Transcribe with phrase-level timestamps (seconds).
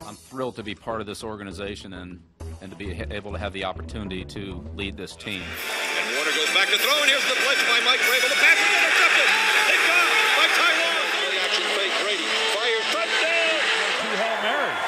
[0.00, 2.24] I'm thrilled to be part of this organization and,
[2.64, 5.44] and to be able to have the opportunity to lead this team.
[5.44, 8.32] And Warner goes back to throw, and here's the blitz by Mike Vrabel.
[8.32, 9.28] The pass is intercepted.
[9.68, 10.08] Picked off
[10.40, 11.04] by Taiwan.
[11.20, 11.94] Play action fake.
[12.00, 12.26] Brady
[12.56, 12.86] fires.
[12.96, 13.60] Touchdown.
[14.00, 14.80] Two Hail Marys.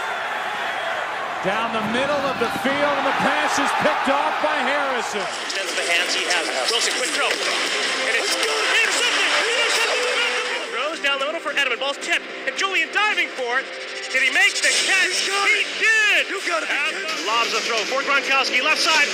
[1.45, 5.29] Down the middle of the field, and the pass is picked off by Harrison.
[5.45, 6.49] Extends the hands he has.
[6.73, 7.29] Wilson, quick throw.
[7.29, 8.65] And it's good.
[8.81, 9.29] Intercepted.
[9.45, 10.73] Intercepted.
[10.73, 11.81] Throws down the middle for Edelman.
[11.81, 12.25] Ball's tipped.
[12.49, 13.67] And Julian diving for it.
[14.13, 15.29] Did he make the catch?
[15.29, 16.29] He did.
[16.29, 16.69] You got it.
[17.29, 19.09] Lobs the throw for Gronkowski, left side.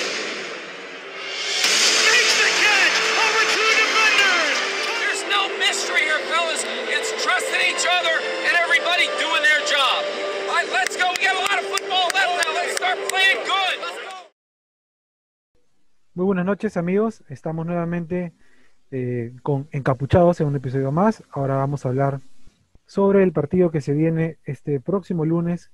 [2.06, 4.56] Makes the catch over two defenders.
[5.02, 6.62] There's no mystery here, fellas.
[6.90, 8.14] It's trusting each other
[8.46, 10.02] and everybody doing their job.
[10.48, 11.10] All right, let's go.
[11.14, 12.54] We got a lot of football left now.
[12.54, 13.74] Let's start playing good.
[13.82, 14.14] Let's go.
[16.14, 18.32] Muy buenas noches amigos, estamos nuevamente
[18.90, 21.22] eh, con Encapuchados en un episodio más.
[21.30, 22.20] Ahora vamos a hablar
[22.86, 25.70] sobre el partido que se viene este próximo lunes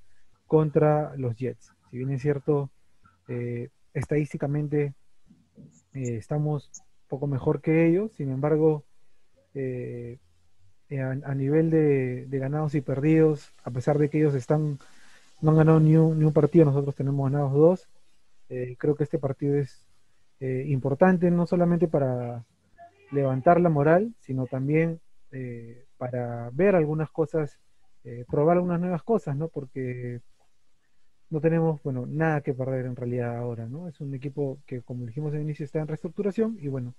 [0.48, 1.72] contra los Jets.
[1.91, 2.70] Si bien es cierto,
[3.28, 4.94] eh, estadísticamente
[5.92, 8.84] eh, estamos un poco mejor que ellos, sin embargo,
[9.55, 14.81] a, nivel de, de, ganados y perdidos, a pesar de que ellos están
[15.41, 17.88] no han ganado ni un, ni un partido, nosotros tenemos ganados dos.
[18.48, 19.86] creo que este partido es
[20.41, 22.44] importante no solamente para
[23.10, 27.58] levantar la moral, sino también eh, para ver algunas cosas,
[28.05, 29.48] eh, probar algunas nuevas cosas, ¿no?
[29.48, 30.20] Porque
[31.30, 33.88] no tenemos, bueno, nada que perder en realidad ahora, ¿no?
[33.88, 36.94] Es un equipo que, como dijimos al inicio, está en reestructuración y bueno,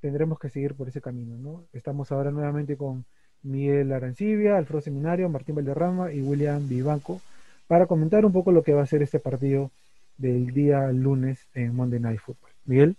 [0.00, 1.64] tendremos que seguir por ese camino, ¿no?
[1.72, 3.04] Estamos ahora nuevamente con
[3.42, 7.20] Miguel Arancibia, Alfredo Seminario, Martín Valderrama y William Vivanco
[7.66, 9.70] para comentar un poco lo que va a ser este partido
[10.16, 12.50] del día lunes en Monday Night Football.
[12.64, 12.96] Miguel.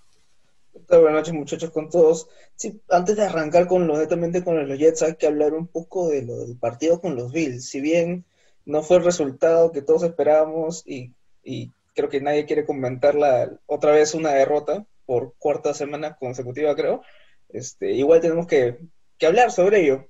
[0.73, 2.29] Buenas noches muchachos con todos.
[2.55, 6.09] Sí, antes de arrancar con lo netamente con los Jets hay que hablar un poco
[6.09, 7.65] de lo del partido con los Bills.
[7.67, 8.25] Si bien
[8.65, 13.51] no fue el resultado que todos esperábamos y, y creo que nadie quiere comentar la,
[13.65, 17.01] otra vez una derrota por cuarta semana consecutiva creo,
[17.49, 18.77] este, igual tenemos que,
[19.17, 20.07] que hablar sobre ello.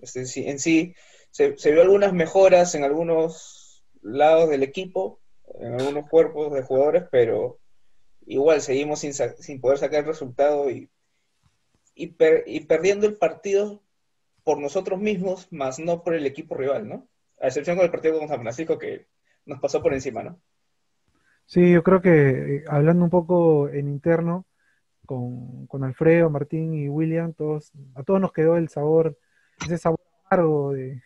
[0.00, 0.94] Este, sí, en sí
[1.30, 5.20] se, se vio algunas mejoras en algunos lados del equipo,
[5.60, 7.58] en algunos cuerpos de jugadores, pero
[8.26, 10.90] igual seguimos sin, sin poder sacar el resultado y,
[11.94, 13.82] y, per, y, perdiendo el partido
[14.42, 17.08] por nosotros mismos, más no por el equipo rival, ¿no?
[17.40, 19.06] A excepción con el partido con San Francisco que
[19.46, 20.40] nos pasó por encima, ¿no?
[21.46, 24.46] Sí, yo creo que eh, hablando un poco en interno
[25.06, 29.18] con, con, Alfredo, Martín y William, todos, a todos nos quedó el sabor,
[29.62, 31.02] ese sabor amargo de,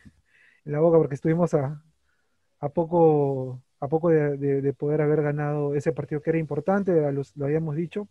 [0.65, 1.83] en la boca porque estuvimos a,
[2.61, 6.93] a poco a poco de, de, de, poder haber ganado ese partido que era importante,
[7.13, 8.09] lo habíamos dicho,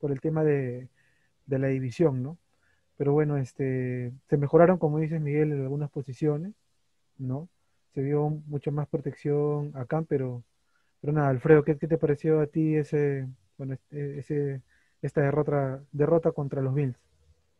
[0.00, 0.88] por el tema de,
[1.46, 2.38] la división, ¿no?
[2.96, 6.54] Pero bueno, este, se mejoraron, como dices Miguel, en algunas posiciones,
[7.18, 7.48] ¿no?
[7.94, 10.44] Se vio mucha más protección acá, pero,
[11.00, 13.28] pero nada, Alfredo, ¿qué, ¿qué, te pareció a ti ese,
[13.58, 14.62] bueno, ese,
[15.02, 17.05] esta derrota, derrota contra los Bills?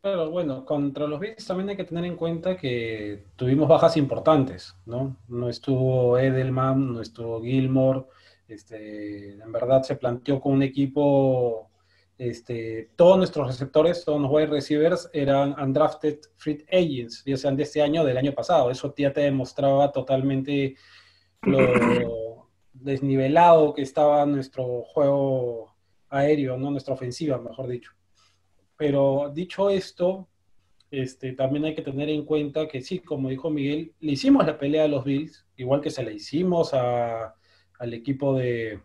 [0.06, 4.77] Pero bueno, contra los Bills también hay que tener en cuenta que tuvimos bajas importantes,
[4.87, 5.17] ¿no?
[5.27, 8.05] No estuvo Edelman, no estuvo Gilmore,
[8.47, 11.72] este, en verdad se planteó con un equipo,
[12.17, 17.65] este, todos nuestros receptores, todos los wide receivers eran undrafted free agents, ya sean de
[17.65, 18.71] este año del año pasado.
[18.71, 20.77] Eso ya te demostraba totalmente
[21.43, 25.75] lo desnivelado que estaba nuestro juego
[26.11, 26.71] aéreo, ¿no?
[26.71, 27.97] Nuestra ofensiva, mejor dicho.
[28.76, 30.28] Pero dicho esto,
[30.91, 34.59] este, también hay que tener en cuenta que sí, como dijo Miguel, le hicimos la
[34.59, 37.34] pelea a los Bills, igual que se la hicimos a,
[37.78, 38.81] al equipo de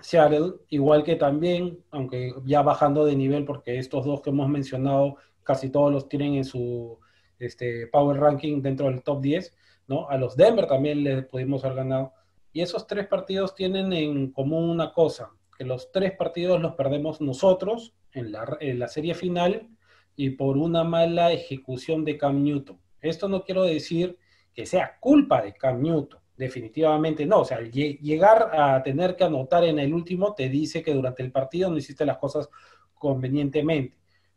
[0.00, 5.16] Seattle, igual que también, aunque ya bajando de nivel, porque estos dos que hemos mencionado,
[5.42, 6.98] casi todos los tienen en su
[7.38, 9.56] este, Power Ranking dentro del top 10,
[9.88, 10.08] ¿no?
[10.08, 12.12] A los Denver también les pudimos haber ganado.
[12.52, 17.20] Y esos tres partidos tienen en común una cosa, que los tres partidos los perdemos
[17.20, 19.68] nosotros en la, serie final
[20.16, 22.78] y por una mala ejecución de Cam Newton.
[23.00, 24.16] Esto no quiero decir
[24.54, 27.40] que sea culpa de Cam Newton, definitivamente no.
[27.40, 31.32] O sea, llegar a tener que anotar en el último te dice que durante el
[31.32, 32.48] partido no hiciste las cosas
[32.94, 33.96] convenientemente.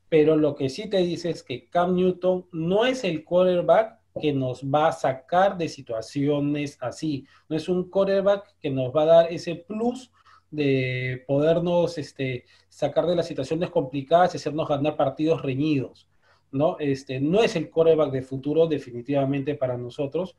[0.10, 4.34] Pero lo que sí te dice es que Cam Newton no es el quarterback que
[4.34, 7.28] nos va a sacar de situaciones así.
[7.50, 10.12] No es un quarterback que nos va a dar ese plus
[10.52, 16.10] de podernos este, sacar de las situaciones complicadas y hacernos ganar partidos reñidos,
[16.52, 16.78] ¿no?
[16.80, 20.38] Este, no es el coreback de futuro definitivamente para nosotros,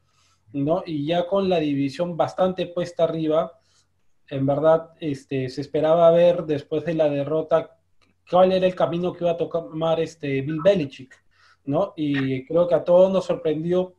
[0.52, 0.82] ¿no?
[0.86, 3.58] Y ya con la división bastante puesta arriba,
[4.28, 7.78] en verdad este, se esperaba ver después de la derrota
[8.30, 11.14] cuál era el camino que iba a tomar este Bill Belichick,
[11.64, 11.92] ¿no?
[11.96, 13.94] Y creo que a todos nos sorprendió,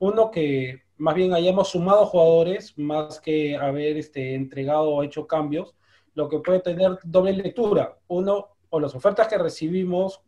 [0.00, 5.74] uno, que más bien hayamos sumado jugadores más que haber este, entregado o hecho cambios,
[6.14, 7.96] lo que puede tener doble lectura.
[8.08, 10.20] Uno, o las ofertas que recibimos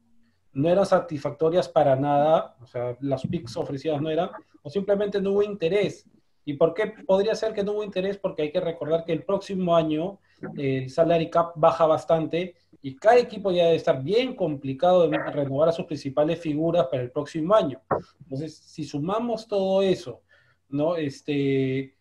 [0.52, 4.30] no eran satisfactorias para nada, o sea, las picks ofrecidas no eran,
[4.62, 6.08] o simplemente no hubo interés.
[6.44, 8.16] ¿Y por qué podría ser que no hubo interés?
[8.16, 10.18] Porque hay que recordar que el próximo año
[10.56, 15.68] el salary cap baja bastante y cada equipo ya debe estar bien complicado de renovar
[15.68, 17.80] a sus principales figuras para el próximo año.
[18.20, 20.22] Entonces, si sumamos todo eso,
[20.70, 20.96] ¿no?
[20.96, 21.94] Este,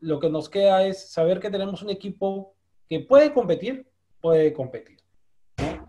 [0.00, 2.54] lo que nos queda es saber que tenemos un equipo
[2.88, 3.86] que puede competir,
[4.20, 4.98] puede competir.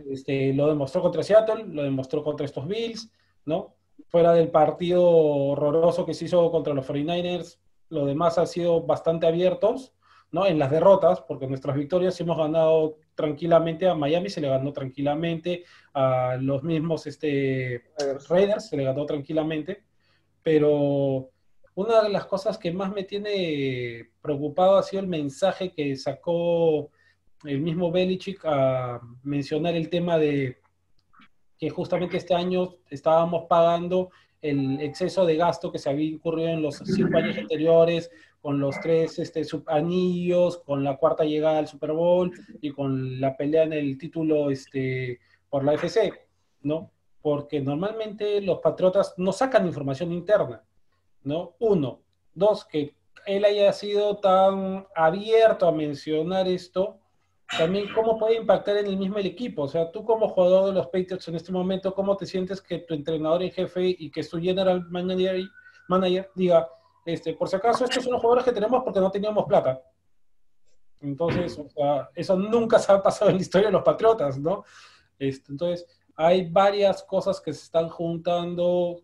[0.09, 3.11] Este, lo demostró contra Seattle, lo demostró contra estos Bills,
[3.45, 3.75] ¿no?
[4.07, 7.59] Fuera del partido horroroso que se hizo contra los 49ers,
[7.89, 9.93] lo demás ha sido bastante abiertos,
[10.31, 10.45] ¿no?
[10.45, 15.63] En las derrotas, porque nuestras victorias hemos ganado tranquilamente a Miami, se le ganó tranquilamente
[15.93, 17.85] a los mismos este,
[18.29, 19.83] Raiders, se le ganó tranquilamente,
[20.43, 21.31] pero
[21.77, 26.89] una de las cosas que más me tiene preocupado ha sido el mensaje que sacó
[27.45, 30.57] el mismo Belichick a mencionar el tema de
[31.59, 34.09] que justamente este año estábamos pagando
[34.41, 38.09] el exceso de gasto que se había incurrido en los cinco años anteriores,
[38.41, 43.37] con los tres este, anillos, con la cuarta llegada al Super Bowl y con la
[43.37, 46.11] pelea en el título este, por la FC,
[46.63, 46.89] ¿no?
[47.21, 50.63] Porque normalmente los patriotas no sacan información interna.
[51.23, 51.55] ¿No?
[51.59, 52.01] Uno.
[52.33, 56.99] Dos, que él haya sido tan abierto a mencionar esto,
[57.57, 59.63] también cómo puede impactar en el mismo el equipo.
[59.63, 62.79] O sea, tú como jugador de los Patriots en este momento, ¿cómo te sientes que
[62.79, 65.41] tu entrenador en jefe y que su general manager,
[65.87, 66.69] manager diga,
[67.05, 69.81] este, por si acaso, estos son los jugadores que tenemos porque no teníamos plata?
[70.99, 71.59] Entonces,
[72.15, 74.63] eso nunca se ha pasado en la historia de los Patriotas, ¿no?
[75.19, 75.85] Este, entonces,
[76.15, 79.01] hay varias cosas que se están juntando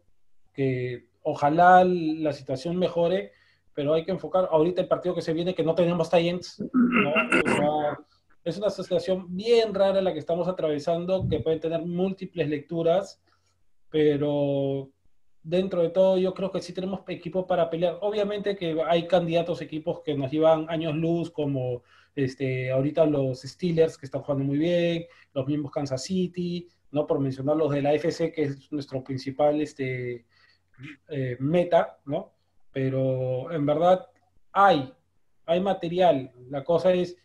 [0.51, 3.31] que ojalá la situación mejore,
[3.73, 6.63] pero hay que enfocar ahorita el partido que se viene, que no tenemos Titans,
[8.43, 13.21] es una situación bien rara la que estamos atravesando, que puede tener múltiples lecturas,
[13.89, 14.89] pero
[15.41, 17.97] dentro de todo yo creo que sí tenemos equipo para pelear.
[18.01, 21.83] Obviamente que hay candidatos, equipos que nos llevan años luz, como
[22.15, 27.07] este, ahorita los Steelers, que están jugando muy bien, los mismos Kansas City, ¿no?
[27.07, 30.25] por mencionar los de la FC, que es nuestro principal este,
[31.09, 32.31] eh, meta, ¿no?
[32.71, 34.07] Pero en verdad
[34.51, 34.93] hay,
[35.45, 36.31] hay material.
[36.49, 37.17] La cosa es,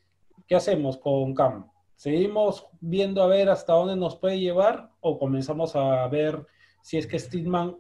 [0.47, 1.71] ¿qué hacemos con Cam?
[1.97, 6.47] ¿Seguimos viendo a ver hasta dónde nos puede llevar o comenzamos a ver
[6.83, 7.77] si es que Steedman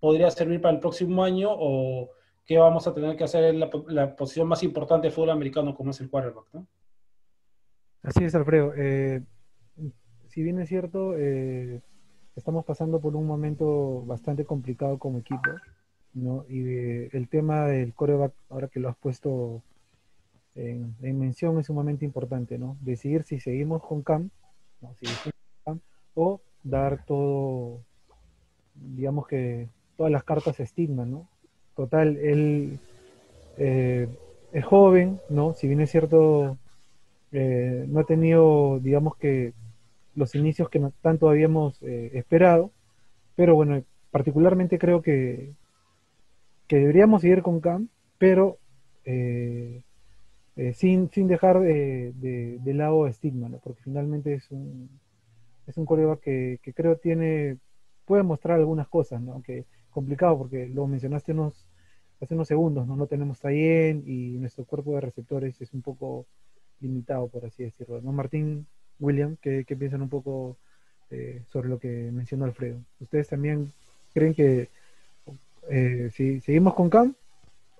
[0.00, 2.10] podría servir para el próximo año o
[2.44, 5.90] qué vamos a tener que hacer en la, posición más importante de fútbol americano como
[5.90, 6.66] es el quarterback, ¿no?
[8.02, 8.72] Así es, Alfredo.
[8.76, 9.22] Eh,
[10.26, 11.82] si bien es cierto, eh,
[12.36, 15.50] estamos pasando por un momento bastante complicado como equipo,
[16.14, 16.44] ¿no?
[16.48, 19.62] Y el tema del coreback, ahora que lo has puesto
[20.54, 22.76] en, mención, es sumamente importante, ¿no?
[22.80, 24.30] Decidir si seguimos con Cam,
[26.14, 27.80] o dar todo,
[28.74, 31.28] digamos que todas las cartas a Stigma, ¿no?
[31.74, 32.78] Total, él
[33.56, 34.08] eh,
[34.52, 35.54] es joven, ¿no?
[35.54, 36.58] Si bien es cierto,
[37.32, 39.54] eh, no ha tenido, digamos que,
[40.14, 42.70] los inicios que tanto habíamos eh, esperado,
[43.34, 45.54] pero bueno, particularmente creo que,
[46.66, 47.88] que deberíamos seguir con Cam,
[48.18, 48.58] pero
[49.04, 49.82] eh,
[50.56, 53.58] eh, sin, sin dejar de, de, lado estigma, ¿no?
[53.58, 54.88] porque finalmente es un,
[55.66, 57.58] es un coreback que, que, creo tiene,
[58.04, 59.32] puede mostrar algunas cosas, ¿no?
[59.32, 61.66] aunque complicado porque lo mencionaste unos,
[62.20, 62.96] hace unos segundos, ¿no?
[62.96, 66.26] no tenemos bien y nuestro cuerpo de receptores es un poco
[66.80, 68.00] limitado, por así decirlo.
[68.02, 68.12] ¿no?
[68.12, 68.66] Martín,
[68.98, 70.56] William, ¿qué, piensan un poco
[71.10, 72.78] eh, sobre lo que mencionó Alfredo?
[73.00, 73.72] ¿Ustedes también
[74.14, 74.68] creen que
[75.70, 77.14] eh, si seguimos con Cam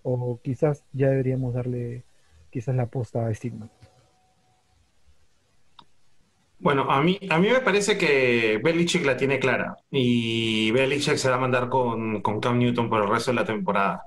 [0.02, 2.02] o quizás ya deberíamos darle
[2.50, 3.68] quizás la posta a Stigma?
[6.58, 11.28] Bueno, a mí, a mí me parece que Belichick la tiene clara y Belichick se
[11.28, 14.04] va a mandar con, con Cam Newton por el resto de la temporada.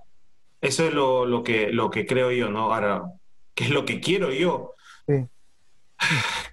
[0.61, 2.73] Eso es lo, lo, que, lo que creo yo, ¿no?
[2.73, 3.03] Ahora,
[3.53, 4.73] ¿qué es lo que quiero yo?
[5.05, 5.25] Sí.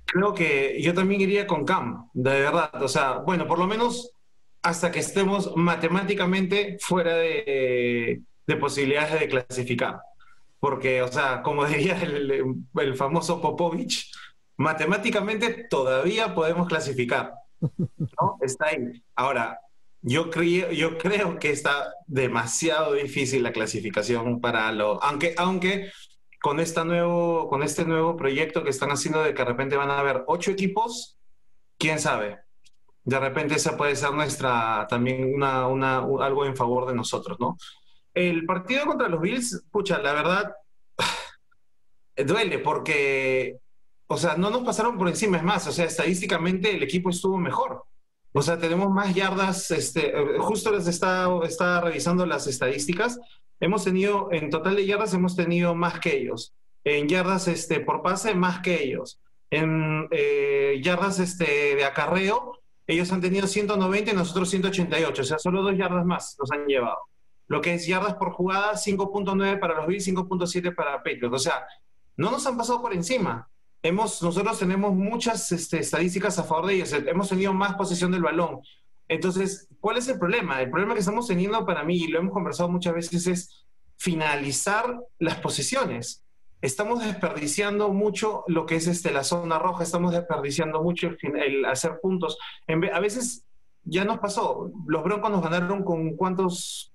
[0.07, 2.83] Creo que yo también iría con Cam, de verdad.
[2.83, 4.13] O sea, bueno, por lo menos
[4.63, 8.23] hasta que estemos matemáticamente fuera de,
[8.61, 10.01] posibilidades de clasificar.
[10.61, 14.13] Porque, o sea, como diría el, famoso Popovich,
[14.57, 17.33] matemáticamente todavía podemos clasificar.
[17.61, 18.39] ¿no?
[18.41, 19.03] Está ahí.
[19.17, 19.59] Ahora,
[20.03, 25.03] yo creo, yo creo que está demasiado difícil la clasificación para lo.
[25.03, 25.91] Aunque, aunque
[26.43, 29.91] con, esta nuevo, con este nuevo proyecto que están haciendo de que de repente van
[29.91, 31.19] a haber ocho equipos,
[31.79, 32.41] quién sabe.
[33.05, 37.57] De repente esa puede ser nuestra también una, una, algo en favor de nosotros, ¿no?
[38.15, 40.53] el partido contra los Bills, pucha, la verdad,
[42.17, 43.59] duele porque,
[44.07, 47.39] o sea, no nos pasaron por encima, es más, o sea, estadísticamente el equipo estuvo
[47.39, 47.85] mejor.
[48.35, 53.19] O sea, tenemos más yardas, este, justo les está, está revisando las estadísticas.
[53.63, 56.53] Hemos tenido, en total de yardas, hemos tenido más que ellos.
[56.83, 59.21] En yardas este, por pase, más que ellos.
[59.53, 65.23] En eh, yardas este, de acarreo, ellos han tenido 190 y nosotros 188.
[65.23, 66.99] O sea, solo dos yardas más nos han llevado.
[67.47, 71.33] Lo que es yardas por jugada, 5.9 para los Bills, 5.7 para Patriots.
[71.33, 71.65] O sea,
[72.17, 73.49] no nos han pasado por encima.
[73.81, 76.93] Hemos, nosotros tenemos muchas este, estadísticas a favor de ellos.
[76.93, 78.61] Hemos tenido más posesión del balón.
[79.13, 80.63] Entonces, ¿cuál es el problema?
[80.63, 83.67] El problema que estamos teniendo para mí, y lo hemos conversado muchas veces, es
[83.99, 86.25] finalizar las posesiones.
[86.63, 91.99] Estamos desperdiciando mucho lo que es este, la zona roja, estamos desperdiciando mucho el, hacer
[92.01, 92.39] puntos.
[92.67, 93.45] a veces
[93.85, 96.95] ya nos pasó, los Broncos nos ganaron con cuántos,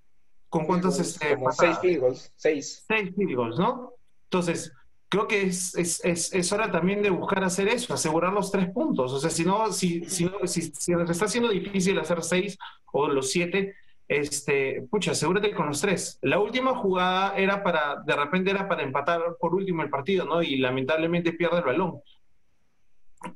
[0.50, 2.84] con cuántos, este, seis field goals, seis.
[2.88, 3.94] Seis field goals, ¿no?
[4.24, 4.74] Entonces,
[5.10, 8.70] creo que es, es, es, es, hora también de buscar hacer eso, asegurar los tres
[8.70, 9.14] puntos.
[9.14, 12.58] O sea, si no, si, si, no, si, si nos está siendo difícil hacer seis
[12.92, 13.76] o los siete,
[14.08, 16.18] este, pucha, asegúrate con los tres.
[16.22, 20.42] La última jugada era para, de repente era para empatar por último el partido, ¿no?
[20.42, 22.02] Y lamentablemente pierde el balón.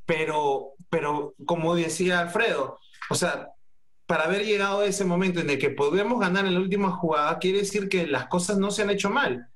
[0.06, 3.50] Pero, pero como decía Alfredo, o sea,
[4.06, 7.40] para haber llegado a ese momento en el que podemos ganar en la última jugada,
[7.40, 9.48] quiere decir que las cosas no se han hecho mal.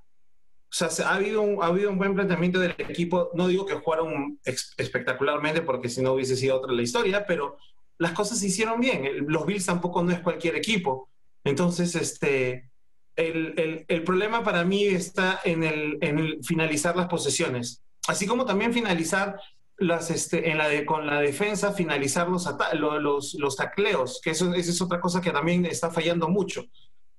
[0.70, 3.30] O sea, ha habido, un, ha habido un buen planteamiento del equipo.
[3.34, 7.58] No digo que jugaron espectacularmente porque si no hubiese sido otra la historia, pero
[7.98, 9.26] las cosas se hicieron bien.
[9.28, 11.10] Los Bills tampoco no es cualquier equipo.
[11.44, 12.70] Entonces, este,
[13.16, 17.82] el, el, problema para mí está en el, en finalizar las posesiones.
[18.08, 19.40] Así como también finalizar
[19.78, 24.54] las, este, en la de, con la defensa, finalizar los, los, los tacleos, que eso,
[24.54, 26.66] esa es otra cosa que también está fallando mucho.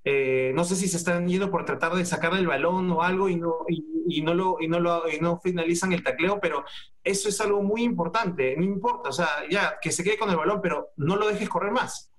[0.08, 3.28] Eh, no sé si se están yendo por tratar de sacarle el balón o algo
[3.28, 6.64] y no, y, no, lo, y, no, lo, no finalizan el tacleo, pero
[7.02, 10.36] eso es algo muy importante, no importa, o sea, ya, que se quede con el
[10.36, 12.12] balón, pero no lo dejes correr más.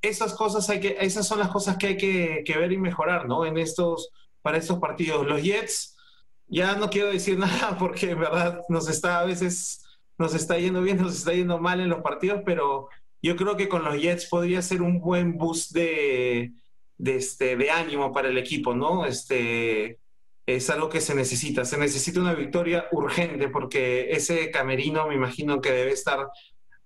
[0.00, 3.44] Esas cosas hay que, esas son las cosas que hay que, ver y mejorar, ¿no?
[3.44, 4.08] En estos,
[4.40, 5.26] para estos partidos.
[5.26, 5.98] Los Jets,
[6.46, 9.84] ya no quiero decir nada porque en verdad nos está a veces,
[10.16, 12.88] nos está yendo bien, nos está yendo mal en los partidos, pero
[13.20, 16.54] yo creo que con los Jets podría ser un buen boost de
[16.98, 19.06] de, este, de ánimo para el equipo, ¿no?
[19.06, 19.98] Este,
[20.46, 21.64] es algo que se necesita.
[21.64, 26.28] Se necesita una victoria urgente porque ese camerino me imagino que debe estar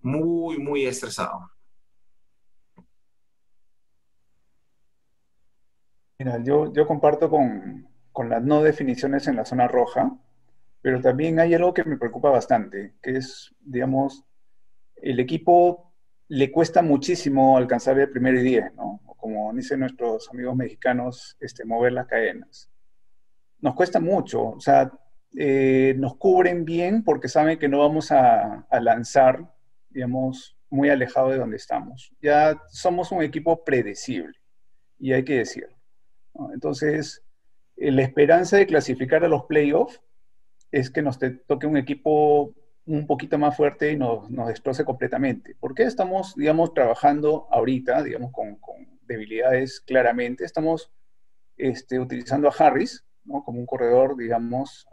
[0.00, 1.50] muy, muy estresado.
[6.18, 10.16] Mira, yo, yo comparto con, con las no definiciones en la zona roja,
[10.82, 14.24] pero también hay algo que me preocupa bastante, que es, digamos,
[14.96, 15.92] el equipo
[16.28, 19.00] le cuesta muchísimo alcanzar el primer y diez, ¿no?
[19.18, 22.70] Como dicen nuestros amigos mexicanos, este, mover las cadenas.
[23.60, 24.90] Nos cuesta mucho, o sea,
[25.36, 29.52] eh, nos cubren bien porque saben que no vamos a, lanzar,
[29.90, 32.12] digamos, muy alejado de donde estamos.
[32.22, 34.38] Ya somos un equipo predecible,
[34.98, 35.76] y hay que decirlo.
[36.54, 37.22] Entonces,
[37.76, 40.00] eh, la esperanza de clasificar a los playoffs
[40.70, 42.54] es que nos toque un equipo
[42.86, 45.54] un poquito más fuerte y nos, nos destroce completamente.
[45.60, 48.58] ¿Por qué estamos, digamos, trabajando ahorita, digamos, con,
[49.08, 50.44] debilidades claramente?
[50.44, 50.92] Estamos
[51.56, 53.42] este, utilizando a Harris ¿no?
[53.42, 54.86] como un corredor, digamos,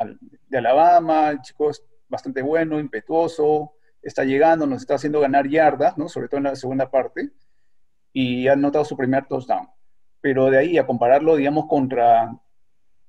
[0.47, 5.97] de Alabama, el chico es bastante bueno, impetuoso, está llegando, nos está haciendo ganar yardas,
[5.97, 6.09] ¿no?
[6.09, 7.31] sobre todo en la segunda parte,
[8.11, 9.69] y ha notado su primer touchdown.
[10.21, 12.35] Pero de ahí a compararlo, digamos, contra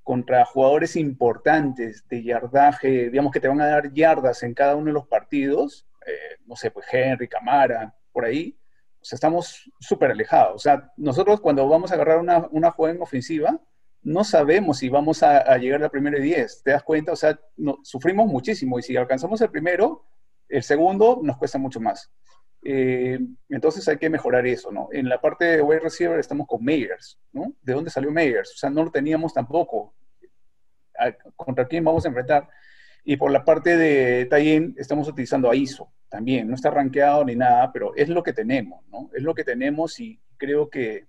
[0.07, 4.87] contra jugadores importantes de yardaje, digamos que te van a dar yardas en cada uno
[4.87, 8.57] de los partidos, eh, no sé, pues Henry, Camara, por ahí,
[9.13, 10.55] estamos súper alejados.
[10.55, 13.61] O sea, nosotros cuando vamos a agarrar una, una jugada en ofensiva,
[14.07, 17.13] no sabemos si vamos a, llegar al primero y 10, ¿te das cuenta?
[17.13, 17.41] O sea,
[17.83, 20.05] sufrimos muchísimo y si alcanzamos el primero,
[20.49, 22.09] el segundo nos cuesta mucho más.
[22.63, 24.89] Eh, entonces hay que mejorar eso, ¿no?
[24.93, 27.53] En la parte de wide receiver estamos con Meyers, ¿no?
[27.63, 28.53] ¿De dónde salió Meyers?
[28.55, 29.93] O sea, no lo teníamos tampoco.
[31.35, 32.49] ¿Contra quién vamos a enfrentar?
[33.03, 36.49] Y por la parte de Tayen estamos utilizando a ISO también.
[36.49, 39.11] No está rankeado ni nada, pero es lo que tenemos, ¿no?
[39.15, 41.07] Es lo que tenemos y creo que,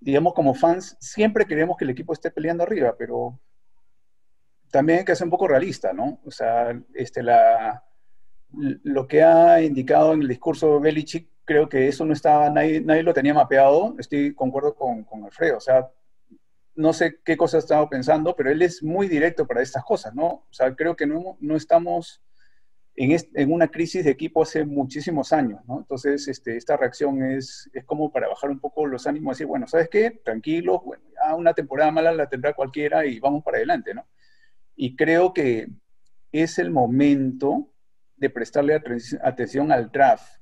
[0.00, 3.38] digamos, como fans, siempre queremos que el equipo esté peleando arriba, pero
[4.72, 6.18] también hay que ser un poco realista, ¿no?
[6.24, 7.84] O sea, este, la,
[8.50, 13.04] lo que ha indicado en el discurso Belichick, creo que eso no estaba, nadie, nadie
[13.04, 15.88] lo tenía mapeado, estoy concuerdo con, con Alfredo, o sea,
[16.74, 20.26] no sé qué cosa estaba pensando, pero él es muy directo para estas cosas, ¿no?
[20.26, 22.20] O sea, creo que no, no estamos
[22.96, 25.78] en, en, una crisis de equipo hace muchísimos años, ¿no?
[25.78, 29.46] Entonces, este, esta reacción es, es como para bajar un poco los ánimos y decir,
[29.46, 30.10] bueno, ¿sabes qué?
[30.24, 34.06] Tranquilo, bueno, ya una temporada mala la tendrá cualquiera y vamos para adelante, ¿no?
[34.76, 35.68] Y creo que
[36.32, 37.70] es el momento
[38.16, 38.80] de prestarle
[39.22, 40.40] atención al draft,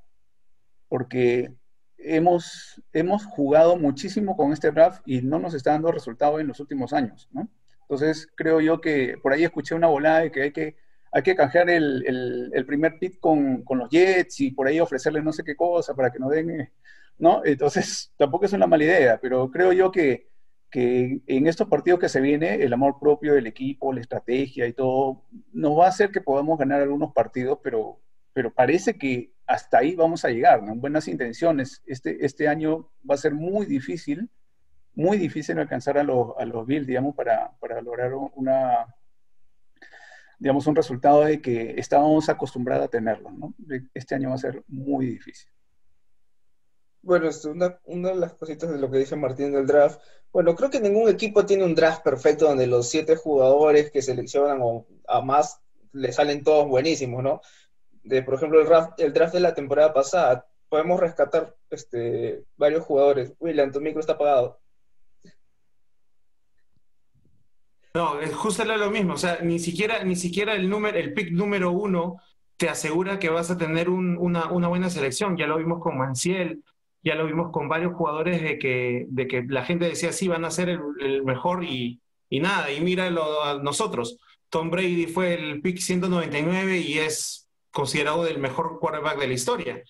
[0.87, 1.55] porque
[1.97, 6.59] hemos, hemos jugado muchísimo con este draft y no nos está dando resultado en los
[6.59, 7.49] últimos años, ¿no?
[7.81, 10.77] Entonces, creo yo que por ahí escuché una volada de que hay que,
[11.13, 15.21] hay que canjear el, el, primer pick con, con, los Jets y por ahí ofrecerle
[15.21, 16.71] no sé qué cosa para que nos den,
[17.19, 17.41] ¿no?
[17.45, 20.27] Entonces, tampoco es una mala idea, pero creo yo que,
[20.71, 24.73] que en estos partidos que se viene, el amor propio del equipo, la estrategia y
[24.73, 27.99] todo, nos va a hacer que podamos ganar algunos partidos, pero,
[28.33, 30.73] pero parece que hasta ahí vamos a llegar, ¿no?
[30.75, 31.83] Buenas intenciones.
[31.85, 34.29] Este, este año va a ser muy difícil
[34.95, 38.85] muy difícil alcanzar a los, a los Bills, digamos, para, para lograr una,
[40.43, 43.53] digamos, un resultado de que estábamos acostumbrados a tenerlo, ¿no?
[43.93, 45.49] Este año va a ser muy difícil.
[47.01, 50.01] Bueno, es una, una, de las cositas de lo que dice Martín del draft.
[50.33, 54.59] Bueno, creo que ningún equipo tiene un draft perfecto donde los siete jugadores que seleccionan
[54.61, 55.61] o a más
[55.93, 57.39] le salen todos buenísimos, ¿no?
[58.03, 62.83] De, por ejemplo, el draft, el draft de la temporada pasada, podemos rescatar este, varios
[62.83, 63.31] jugadores.
[63.39, 64.59] William, tu micro está apagado.
[67.95, 69.13] No, es justo lo mismo.
[69.13, 72.17] O sea, ni siquiera, ni siquiera el número, el pick número uno
[72.57, 75.37] te asegura que vas a tener una, buena selección.
[75.37, 76.63] Ya lo vimos con Manciel,
[77.03, 80.43] ya lo vimos con varios jugadores de que, de que la gente decía sí van
[80.43, 82.71] a ser el, mejor y, y, nada.
[82.71, 84.17] Y míralo a nosotros.
[84.49, 89.83] Tom Brady fue el pick 199 y es considerado el mejor quarterback de la historia.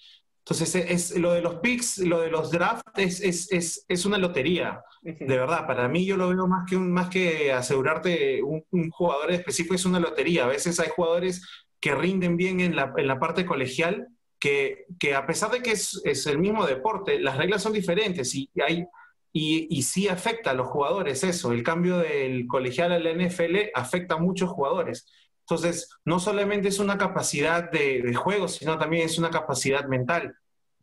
[0.45, 4.83] Entonces, es, lo de los picks, lo de los drafts es, es, es, una lotería,
[5.01, 5.65] de verdad.
[5.65, 9.85] Para mí yo lo veo más que, un, más que asegurarte un, jugador específico, es
[9.85, 10.43] una lotería.
[10.43, 11.47] A veces hay jugadores
[11.79, 15.71] que rinden bien en la, en la parte colegial, que, que, a pesar de que
[15.71, 18.85] es, es, el mismo deporte, las reglas son diferentes y, hay,
[19.31, 21.53] y, y, sí afecta a los jugadores eso.
[21.53, 25.07] El cambio del colegial al NFL afecta a muchos jugadores.
[25.43, 30.35] Entonces, no solamente es una capacidad de, juego, sino también es una capacidad mental.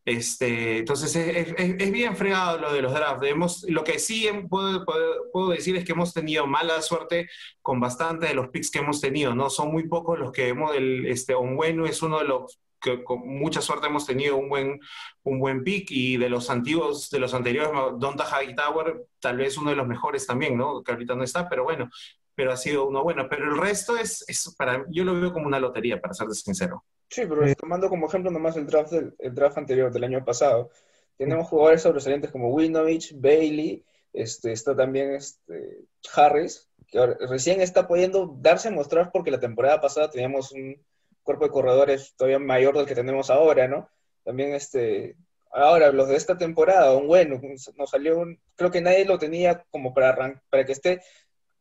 [0.05, 3.65] Este, entonces, es, bien fregado lo de los drafts.
[3.69, 4.85] lo que sí puedo,
[5.33, 7.29] puedo, decir es que hemos tenido mala suerte
[7.63, 9.51] con bastante de los picks que hemos tenido, ¿no?
[9.51, 13.27] Son muy pocos los que hemos, el, este, bueno es uno de los que con
[13.27, 14.81] mucha suerte hemos tenido un buen,
[15.23, 19.71] un buen pick y de los antiguos, de los anteriores, Donta Hightower, tal vez uno
[19.71, 20.83] de los mejores también, ¿no?
[20.83, 21.91] Que ahorita no está, pero bueno,
[22.35, 23.29] pero ha sido uno bueno.
[23.29, 26.85] Pero el resto es, es para yo lo veo como una lotería, para ser sincero.
[27.09, 30.71] Sí, pero tomando como ejemplo nomás el draft, del, el draft anterior del año pasado,
[31.17, 38.37] tenemos jugadores sobresalientes como Winovich, Bailey, este, está también este, Harris, que recién está pudiendo
[38.39, 40.83] darse a mostrar porque la temporada pasada teníamos un
[41.23, 43.89] cuerpo de corredores todavía mayor del que tenemos ahora, ¿no?
[44.25, 45.17] También este,
[45.53, 47.41] ahora los de esta temporada, un bueno,
[47.77, 51.03] nos salió un, creo que nadie lo tenía como para, para que esté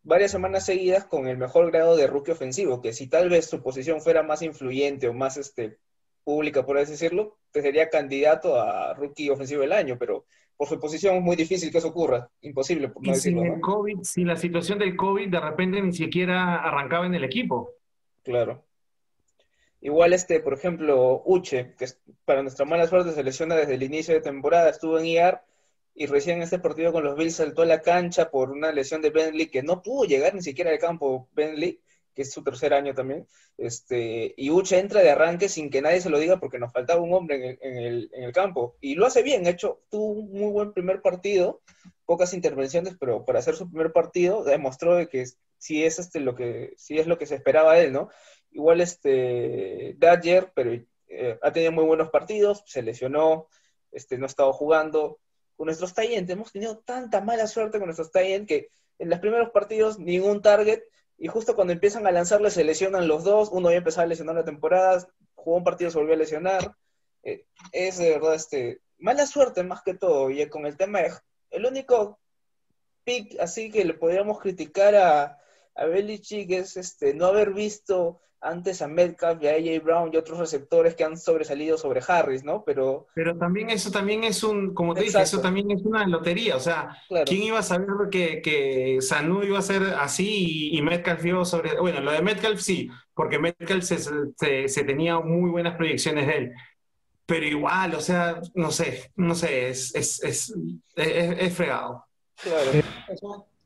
[0.09, 3.61] varias semanas seguidas con el mejor grado de rookie ofensivo, que si tal vez su
[3.61, 5.77] posición fuera más influyente o más este,
[6.25, 10.25] pública, por así decirlo, te sería candidato a rookie ofensivo del año, pero
[10.57, 13.43] por su posición es muy difícil que eso ocurra, imposible, por no decirlo.
[13.43, 17.23] Sin, el COVID, sin la situación del COVID, de repente ni siquiera arrancaba en el
[17.23, 17.71] equipo.
[18.23, 18.65] Claro.
[19.81, 21.85] Igual, este, por ejemplo, Uche, que
[22.25, 25.45] para nuestra mala suerte se lesiona desde el inicio de temporada, estuvo en IAR
[25.99, 29.01] y recién en este partido con los Bills saltó a la cancha por una lesión
[29.01, 31.81] de Bentley que no pudo llegar ni siquiera al campo Bentley,
[32.15, 33.27] que es su tercer año también.
[33.57, 37.01] Este, y Uche entra de arranque sin que nadie se lo diga porque nos faltaba
[37.01, 38.77] un hombre en el, en el, campo.
[38.79, 41.63] Y lo hace bien, hecho, tuvo un muy buen primer partido,
[42.05, 45.25] pocas intervenciones, pero para hacer su primer partido demostró que
[45.57, 48.07] sí es, este, lo, que, sí es lo que se esperaba de él, ¿no?
[48.51, 50.71] Igual este, Dodger, pero
[51.09, 53.49] eh, ha tenido muy buenos partidos, se lesionó,
[53.91, 55.19] este, no ha estado jugando,
[55.59, 56.31] con nuestros Tyrants.
[56.31, 60.79] Hemos tenido tanta mala suerte con nuestros Tyrants que en los primeros partidos ningún target
[61.17, 63.49] y justo cuando empiezan a lanzarle se lesionan los dos.
[63.51, 66.77] Uno ya empezaba a lesionar la temporada, jugó un partido, se volvió a lesionar.
[67.23, 67.43] Eh,
[67.73, 70.29] es de verdad este, mala suerte más que todo.
[70.29, 71.11] Y con el tema de,
[71.49, 72.21] el único
[73.03, 75.39] pick así que le podríamos criticar a,
[75.75, 80.17] a Belichick es este, no haber visto antes a Metcalf y a AJ Brown y
[80.17, 82.63] otros receptores que han sobresalido sobre Harris, ¿no?
[82.63, 86.55] Pero, pero también eso también es un, como te dije, eso también es una lotería.
[86.55, 91.25] O sea, ¿quién iba a saber que, que Sanu iba a ser así y, Metcalf
[91.25, 91.79] iba sobre...
[91.79, 96.53] Bueno, lo de Metcalf sí, porque Metcalf se, se, tenía muy buenas proyecciones de él.
[97.25, 100.53] Pero igual, o sea, no sé, no sé, es, es, es,
[100.95, 102.05] es, fregado.
[102.41, 102.71] Claro.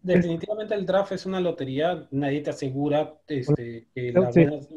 [0.03, 4.31] Definitivamente el draft es una lotería, nadie te asegura este, que la,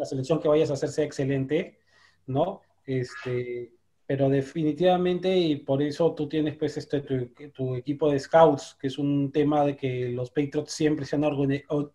[0.06, 1.78] selección que vayas a hacer sea excelente,
[2.26, 2.62] ¿no?
[2.86, 3.72] Este,
[4.06, 8.86] pero definitivamente, y por eso tú tienes pues este, tu, tu equipo de scouts, que
[8.86, 11.92] es un tema de que los Patriots siempre se han orgulle- or-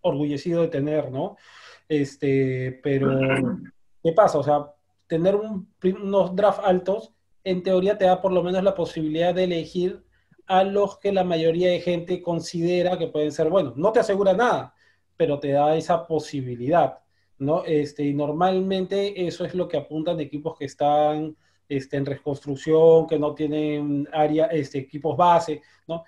[0.00, 1.36] orgullecido de tener, ¿no?
[1.88, 3.20] Este, pero,
[4.02, 4.38] ¿qué pasa?
[4.38, 4.72] O sea,
[5.06, 7.12] tener un unos draft altos,
[7.44, 10.02] en teoría te da por lo menos la posibilidad de elegir
[10.46, 13.76] a los que la mayoría de gente considera que pueden ser buenos.
[13.76, 14.74] No te asegura nada,
[15.16, 16.98] pero te da esa posibilidad,
[17.38, 17.64] ¿no?
[17.64, 21.36] Este, y normalmente eso es lo que apuntan equipos que están
[21.68, 26.04] este, en reconstrucción, que no tienen área, este, equipos base, ¿no?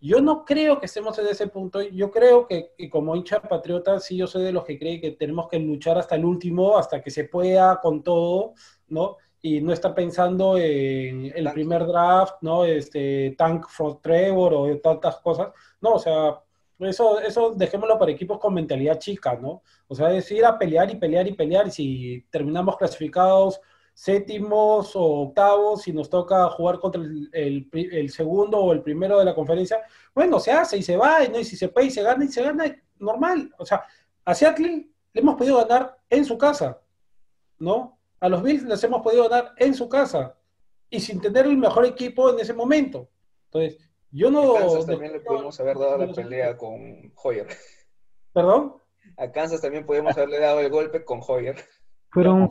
[0.00, 1.82] Yo no creo que estemos en ese punto.
[1.82, 5.10] Yo creo que, que como hincha patriota, sí, yo soy de los que cree que
[5.12, 8.54] tenemos que luchar hasta el último, hasta que se pueda con todo,
[8.86, 9.16] ¿no?
[9.40, 12.64] Y no estar pensando en el primer draft, ¿no?
[12.64, 15.52] Este, Tank for Trevor o tantas cosas.
[15.80, 16.40] No, o sea,
[16.80, 19.62] eso, eso dejémoslo para equipos con mentalidad chica, ¿no?
[19.86, 21.70] O sea, es ir a pelear y pelear y pelear.
[21.70, 23.60] Si terminamos clasificados
[23.98, 29.18] séptimos o octavos, si nos toca jugar contra el, el el segundo o el primero
[29.18, 29.82] de la conferencia,
[30.14, 31.40] bueno, se hace y se va, y, ¿no?
[31.40, 32.64] y si se puede y se gana y se gana,
[33.00, 33.52] normal.
[33.58, 33.82] O sea,
[34.24, 36.80] a Seattle le hemos podido ganar en su casa,
[37.58, 37.97] ¿no?
[38.20, 40.36] A los Bills les hemos podido ganar en su casa
[40.90, 43.08] y sin tener el mejor equipo en ese momento.
[43.46, 43.78] Entonces,
[44.10, 44.56] yo no...
[44.56, 47.46] A Kansas también le pudimos haber dado la pelea con Hoyer.
[48.32, 48.74] ¿Perdón?
[49.16, 51.56] A Kansas también pudimos haberle dado el golpe con Hoyer.
[52.10, 52.48] Fueron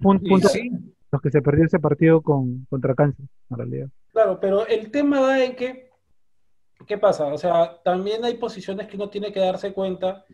[0.00, 0.70] puntos sí.
[1.10, 3.88] los que se perdió ese partido con, contra Kansas, en realidad.
[4.12, 5.90] Claro, pero el tema va en que,
[6.86, 7.26] ¿qué pasa?
[7.26, 10.24] O sea, también hay posiciones que uno tiene que darse cuenta,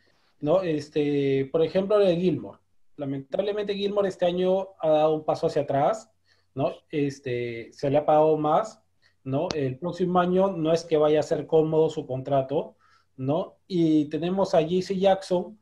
[0.40, 0.62] ¿no?
[0.62, 2.58] Este, por ejemplo, lo de Gilmore.
[2.96, 6.10] Lamentablemente Gilmore este año ha dado un paso hacia atrás,
[6.54, 6.72] ¿no?
[6.90, 8.82] Este, se le ha pagado más,
[9.24, 9.48] ¿no?
[9.54, 12.76] El próximo año no es que vaya a ser cómodo su contrato,
[13.16, 13.56] ¿no?
[13.66, 15.58] Y tenemos a JC Jackson,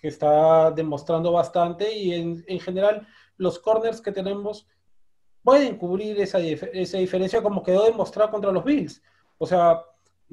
[0.00, 3.06] que está demostrando bastante, y en, en general
[3.36, 4.66] los corners que tenemos
[5.42, 9.02] pueden cubrir esa, esa diferencia como quedó demostrado contra los Bills.
[9.38, 9.82] O sea,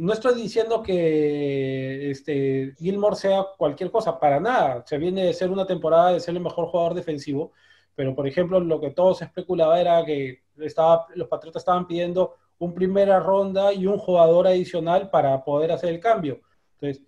[0.02, 4.84] no estoy diciendo que este, Gilmore sea cualquier cosa, para nada.
[4.88, 7.52] Se viene de ser una temporada de ser el mejor jugador defensivo,
[7.94, 12.74] pero por ejemplo, lo que todos especulaba era que estaba, los Patriotas estaban pidiendo un
[12.74, 16.42] primera ronda y un jugador adicional para poder hacer el cambio.
[16.80, 17.04] Entonces,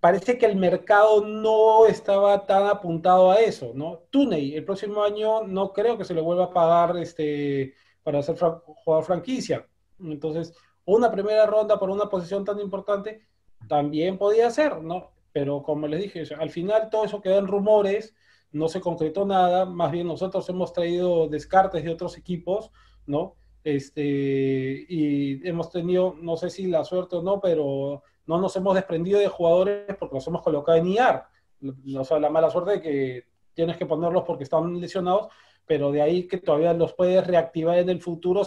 [0.00, 4.00] parece que el mercado no estaba tan apuntado a eso, ¿no?
[4.10, 8.34] Tuney, el próximo año no creo que se le vuelva a pagar este, para ser
[8.34, 9.64] jugador franquicia.
[10.00, 10.52] Entonces,
[10.88, 13.20] una primera ronda por una posición tan importante
[13.68, 15.12] también podía ser, ¿no?
[15.32, 18.14] Pero como les dije, al final todo eso quedó en rumores,
[18.52, 22.70] no se concretó nada, más bien nosotros hemos traído descartes de otros equipos,
[23.06, 23.36] ¿no?
[23.64, 28.74] Este, y hemos tenido, no sé si la suerte o no, pero no nos hemos
[28.74, 31.26] desprendido de jugadores porque los hemos colocado en IAR.
[31.98, 35.28] O sea, la mala suerte de que tienes que ponerlos porque están lesionados,
[35.66, 38.42] pero de ahí que todavía los puedes reactivar en el futuro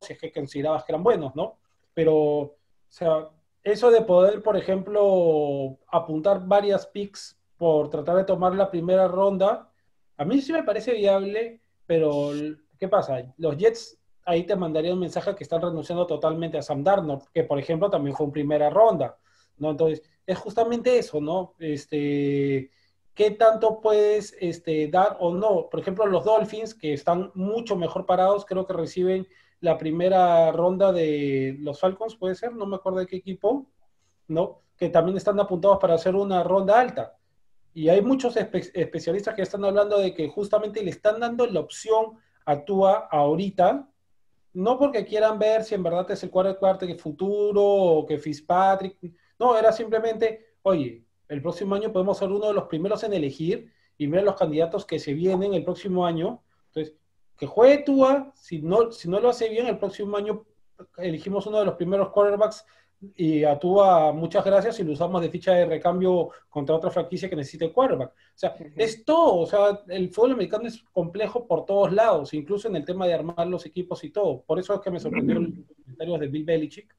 [0.00, 1.58] si es que considerabas que eran buenos, ¿no?
[1.94, 2.56] Pero, o
[2.88, 3.28] sea,
[3.62, 9.70] eso de poder, por ejemplo, apuntar varias picks por tratar de tomar la primera ronda,
[10.16, 12.30] a mí sí me parece viable, pero
[12.78, 13.34] ¿qué pasa?
[13.38, 17.44] Los Jets ahí te mandaría un mensaje que están renunciando totalmente a Sam Darnold, que
[17.44, 19.16] por ejemplo también fue en primera ronda,
[19.58, 19.70] ¿no?
[19.70, 21.54] Entonces, es justamente eso, ¿no?
[21.58, 22.70] Este,
[23.14, 25.68] ¿qué tanto puedes este, dar o no?
[25.70, 29.26] Por ejemplo, los Dolphins, que están mucho mejor parados, creo que reciben
[29.60, 33.66] la primera ronda de los Falcons, puede ser, no me acuerdo de qué equipo,
[34.28, 34.62] ¿no?
[34.76, 37.16] Que también están apuntados para hacer una ronda alta.
[37.74, 41.60] Y hay muchos espe- especialistas que están hablando de que justamente le están dando la
[41.60, 43.88] opción a Tua ahorita,
[44.54, 48.18] no porque quieran ver si en verdad es el cuarto cuarto que futuro o que
[48.18, 48.96] Fitzpatrick,
[49.38, 53.70] no, era simplemente, oye, el próximo año podemos ser uno de los primeros en elegir
[53.98, 56.42] y ver los candidatos que se vienen el próximo año.
[56.68, 56.94] Entonces,
[57.36, 60.44] que juegue Tua, si no, si no lo hace bien, el próximo año
[60.98, 62.64] elegimos uno de los primeros quarterbacks
[63.14, 67.28] y a Tua muchas gracias y lo usamos de ficha de recambio contra otra franquicia
[67.28, 68.10] que necesite quarterback.
[68.10, 72.68] O sea, es todo, o sea, el fútbol americano es complejo por todos lados, incluso
[72.68, 74.42] en el tema de armar los equipos y todo.
[74.42, 76.96] Por eso es que me sorprendió los comentarios de Bill Belichick,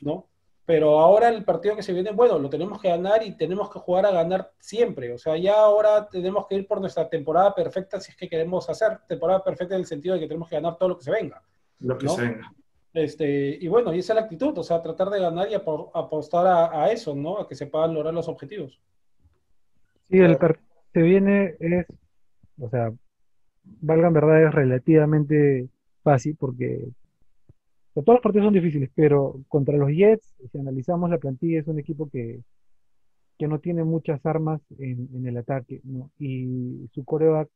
[0.00, 0.28] ¿no?
[0.70, 3.80] Pero ahora el partido que se viene, bueno, lo tenemos que ganar y tenemos que
[3.80, 5.12] jugar a ganar siempre.
[5.12, 8.70] O sea, ya ahora tenemos que ir por nuestra temporada perfecta si es que queremos
[8.70, 11.10] hacer temporada perfecta en el sentido de que tenemos que ganar todo lo que se
[11.10, 11.42] venga.
[11.80, 12.12] Lo que ¿no?
[12.14, 12.52] se venga.
[12.94, 15.90] Este, y bueno, y esa es la actitud, o sea, tratar de ganar y apo-
[15.92, 17.38] apostar a, a eso, ¿no?
[17.38, 18.80] A que se puedan lograr los objetivos.
[20.08, 21.86] Sí, el partido que viene es,
[22.60, 22.92] o sea,
[23.64, 25.68] valga en verdad, es relativamente
[26.04, 26.86] fácil porque
[28.00, 31.66] sea, todos los partidos son difíciles, pero contra los Jets, si analizamos la plantilla, es
[31.66, 32.42] un equipo que,
[33.38, 36.10] que no tiene muchas armas en, en el ataque, ¿no?
[36.18, 37.48] Y su coreback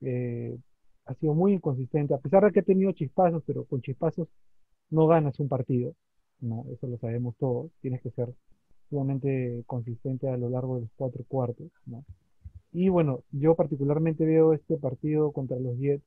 [0.00, 0.56] eh,
[1.06, 4.28] ha sido muy inconsistente, a pesar de que ha tenido chispazos, pero con chispazos
[4.90, 5.94] no ganas un partido,
[6.40, 6.64] ¿no?
[6.72, 8.32] Eso lo sabemos todos, tienes que ser
[8.90, 12.04] sumamente consistente a lo largo de los cuatro cuartos, ¿no?
[12.72, 16.04] Y bueno, yo particularmente veo este partido contra los Jets,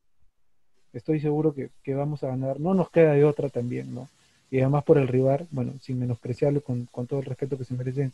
[0.94, 4.08] estoy seguro que, vamos a ganar, no nos queda de otra también, ¿no?
[4.50, 7.74] Y además por el rival, bueno, sin menospreciarlo, con, con todo el respeto que se
[7.76, 8.14] merecen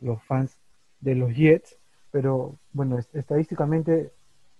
[0.00, 0.56] los fans
[1.00, 1.76] de los Jets,
[2.10, 4.12] pero bueno, est- estadísticamente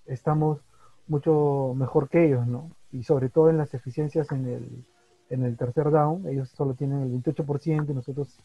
[0.07, 0.61] estamos
[1.09, 2.71] mucho mejor que ellos, ¿no?
[2.93, 4.85] Y sobre todo en las eficiencias en el,
[5.31, 8.39] en el tercer down, ellos solo tienen el 28% y nosotros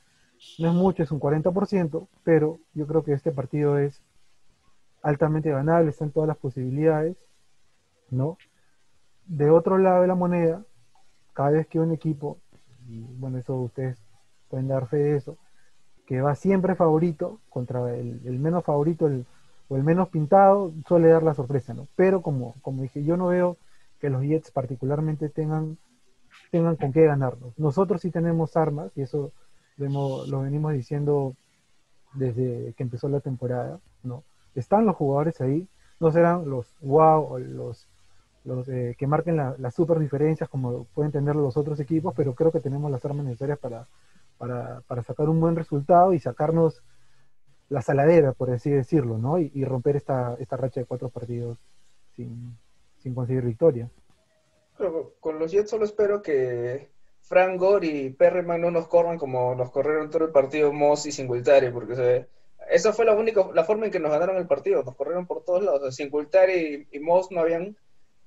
[0.59, 4.01] no es mucho, es un 40%, pero yo creo que este partido es
[5.01, 7.17] altamente ganable, están todas las posibilidades,
[8.11, 8.37] ¿no?
[9.29, 10.61] De otro lado de la moneda,
[11.33, 12.39] cada vez que un equipo,
[12.89, 13.97] y bueno, eso ustedes
[14.49, 15.37] pueden dar fe de eso,
[16.07, 19.25] que va siempre favorito contra el, menos favorito el-
[19.69, 21.87] o el menos pintado, suele dar la sorpresa, ¿no?
[21.95, 23.57] Pero como, como dije, yo no veo
[24.01, 25.77] que los Jets particularmente tengan,
[26.51, 27.57] tengan con qué ganarnos.
[27.59, 29.31] Nosotros sí tenemos armas, y eso
[29.77, 31.35] lo, lo venimos diciendo
[32.13, 34.23] desde que empezó la temporada, ¿no?
[34.55, 35.67] Están los jugadores ahí,
[35.99, 37.87] no serán los wow o los,
[38.45, 42.33] los eh, que marquen la- las super diferencias como pueden tener los otros equipos, pero
[42.33, 43.87] creo que tenemos las armas necesarias para,
[44.37, 46.81] para, sacar un buen resultado y sacarnos
[47.69, 49.37] la saladera, por así decirlo, ¿no?
[49.37, 51.57] Y, romper esta, esta racha de cuatro partidos
[52.15, 52.57] sin,
[52.97, 53.89] sin conseguir victoria.
[55.19, 56.89] Con los Jets solo espero que
[57.21, 61.11] Frank Gore y Perryman no nos corran como nos corrieron todo el partido Moss y
[61.11, 62.27] Singletary, porque se-
[62.71, 65.43] esa fue la única, la forma en que nos ganaron el partido, nos corrieron por
[65.43, 65.99] todos lados.
[65.99, 67.75] Y, y Moss no habían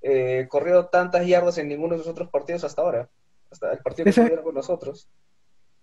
[0.02, 3.08] eh, corrido tantas yardas en ninguno de sus otros partidos hasta ahora,
[3.50, 5.08] hasta el partido que Ese- tuvieron con nosotros.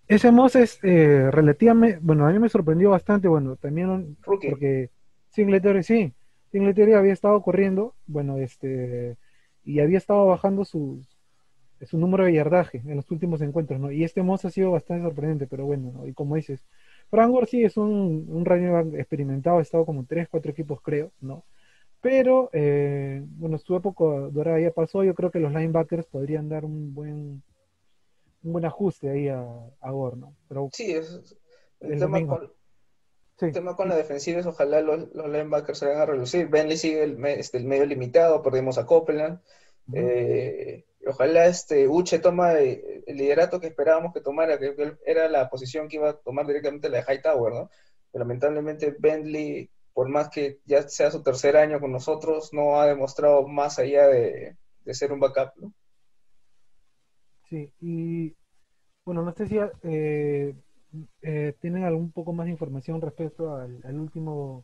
[0.07, 4.49] Ese Moss es eh, relativamente, bueno, a mí me sorprendió bastante, bueno, también Rookie.
[4.49, 4.89] porque
[5.29, 6.13] Singletary, sí,
[6.51, 9.17] Singletary había estado corriendo, bueno, este,
[9.63, 11.05] y había estado bajando su,
[11.85, 13.91] su número de yardaje en los últimos encuentros, ¿no?
[13.91, 16.07] Y este Moss ha sido bastante sorprendente, pero bueno, ¿no?
[16.07, 16.65] Y como dices,
[17.11, 20.81] Frank Gore sí es un, un running back experimentado, ha estado como tres, cuatro equipos,
[20.81, 21.43] creo, ¿no?
[22.01, 26.65] Pero, eh, bueno, su época dorada ya pasó, yo creo que los linebackers podrían dar
[26.65, 27.43] un buen
[28.41, 29.45] un buen ajuste ahí a,
[29.81, 30.33] a Gore, ¿no?
[30.47, 31.37] Pero Sí, es,
[31.81, 32.53] el, el tema con,
[33.37, 33.45] Sí.
[33.47, 36.47] el tema con la defensiva es ojalá los, los linebackers se vayan a reducir.
[36.49, 39.39] Bentley sigue el, este, el medio limitado, perdimos a Copeland.
[39.93, 45.27] Eh, ojalá este Uche toma el, el liderato que esperábamos que tomara, que que era
[45.29, 47.69] la posición que iba a tomar directamente la de Hightower, ¿no?
[48.11, 52.85] Pero lamentablemente Bentley, por más que ya sea su tercer año con nosotros, no ha
[52.87, 55.73] demostrado más allá de, de ser un backup, ¿no?
[57.49, 58.33] Sí, y
[59.03, 60.55] bueno, no sé si eh,
[61.21, 64.63] eh, tienen algún poco más de información respecto al, al último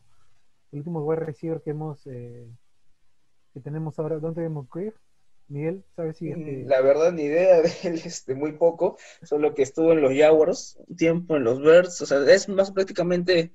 [0.72, 2.48] el último wide receiver que hemos eh,
[3.52, 4.94] que tenemos ahora, Dante Moncrief.
[5.48, 9.64] Miguel, ¿sabes si este- La verdad, ni idea de él, este, muy poco, solo que
[9.64, 13.52] estuvo en los Jaguars, un tiempo en los Birds, o sea, es más prácticamente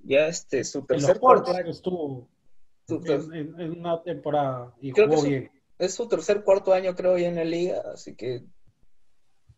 [0.00, 1.20] ya este, su tercer
[1.66, 2.28] estuvo
[2.86, 5.50] su ter- en, en- en una temporada y Creo que su- bien.
[5.78, 8.44] es su tercer cuarto año, creo, ya en la liga, así que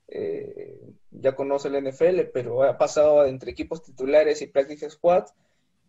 [0.08, 5.26] eh, ya conoce el NFL, pero ha pasado entre equipos titulares y practice squad.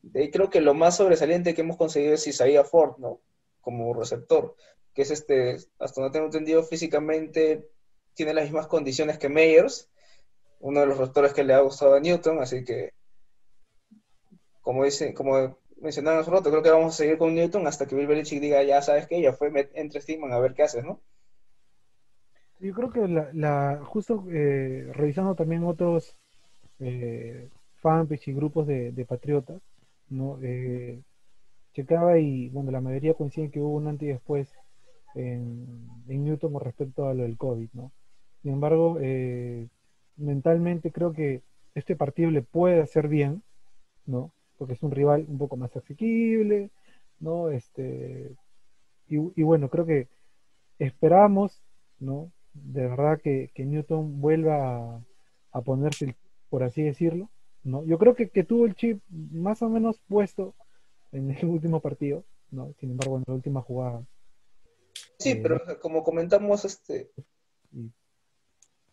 [0.03, 3.19] De ahí creo que lo más sobresaliente que hemos conseguido es Isaiah Ford, ¿no?
[3.61, 4.55] Como receptor,
[4.93, 7.67] que es este, hasta donde tengo entendido, físicamente
[8.13, 9.89] tiene las mismas condiciones que Meyers,
[10.59, 12.93] uno de los receptores que le ha gustado a Newton, así que,
[14.62, 18.08] como dice, como mencionaron hace creo que vamos a seguir con Newton hasta que Bill
[18.08, 21.02] Belichick diga, ya sabes que ya fue, entre Steedman a ver qué haces, ¿no?
[22.60, 26.15] Yo creo que la, la- justo eh, revisando también otros
[26.80, 29.62] eh, fanpage y grupos de, de patriotas,
[30.10, 30.39] ¿no?
[30.43, 31.02] Eh,
[31.74, 34.56] checaba y bueno, la mayoría coinciden que hubo un antes y después
[35.15, 37.91] en, en Newton con respecto a lo del COVID, ¿no?
[38.43, 39.67] Sin embargo, eh,
[40.17, 41.43] mentalmente creo que
[41.76, 43.43] este partido le puede hacer bien,
[44.06, 44.34] ¿no?
[44.62, 46.71] Porque es un rival un poco más asequible,
[47.19, 47.50] ¿no?
[47.52, 48.38] Este,
[49.08, 50.10] y, y bueno, creo que
[50.80, 51.62] esperamos,
[52.00, 52.32] ¿no?
[52.54, 55.06] De verdad que, que Newton vuelva a,
[55.54, 56.15] a ponerse, el-
[56.50, 57.30] por así decirlo,
[57.63, 57.86] ¿no?
[57.86, 60.56] Yo creo que, que tuvo el chip más o menos puesto
[61.13, 62.74] en el último partido, ¿no?
[62.80, 64.06] Sin embargo, en la última jugada.
[65.17, 67.12] Sí, Eh, pero como comentamos, este,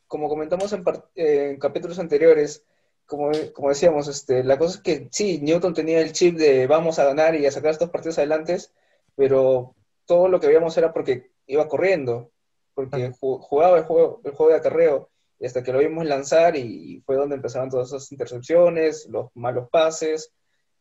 [0.07, 0.83] como comentamos en,
[1.17, 2.65] en capítulos anteriores,
[3.09, 7.01] como, como decíamos, este, la cosa es que sí, Newton tenía el chip de vamos
[7.01, 8.59] a ganar y a sacar estos partidos adelante,
[9.17, 9.75] pero
[10.07, 12.31] todo lo que veíamos era porque iba corriendo.
[12.75, 16.57] porque ju- jugaba el juego, el juego de acarreo, y hasta que lo vimos lanzar
[16.57, 20.33] y fue donde empezaron todas esas intercepciones, los malos pases